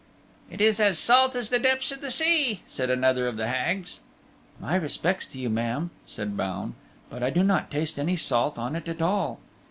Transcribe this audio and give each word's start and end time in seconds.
"It 0.49 0.61
is 0.61 0.79
as 0.79 0.97
salt 0.97 1.35
as 1.35 1.51
the 1.51 1.59
depths 1.59 1.91
of 1.91 2.01
the 2.01 2.09
sea," 2.09 2.63
said 2.65 2.89
another 2.89 3.27
of 3.27 3.37
the 3.37 3.45
Hags. 3.47 3.99
"My 4.59 4.75
respects 4.75 5.27
to 5.27 5.37
you, 5.37 5.47
ma'am," 5.47 5.91
said 6.07 6.35
Baun, 6.35 6.73
"but 7.11 7.21
I 7.21 7.29
do 7.29 7.43
not 7.43 7.69
taste 7.69 7.99
any 7.99 8.15
salt 8.15 8.57
on 8.57 8.75
it 8.75 8.87
at 8.87 8.99
all." 9.03 9.37